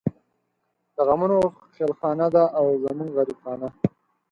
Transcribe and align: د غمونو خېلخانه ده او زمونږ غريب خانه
د 0.95 0.97
غمونو 1.07 1.39
خېلخانه 1.73 2.27
ده 2.35 2.43
او 2.59 2.65
زمونږ 2.83 3.09
غريب 3.17 3.37
خانه 3.43 3.69